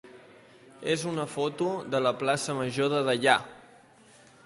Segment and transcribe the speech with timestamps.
[0.93, 3.41] és una foto de la plaça major de Deià.